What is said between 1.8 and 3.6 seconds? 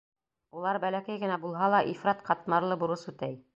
ифрат ҡатмарлы бурыс үтәй.